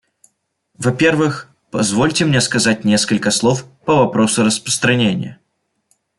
[0.79, 5.37] Во-первых, позвольте мне сказать несколько слов по вопросу распространения.